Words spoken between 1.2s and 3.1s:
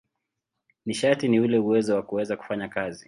ni ule uwezo wa kuweza kufanya kazi.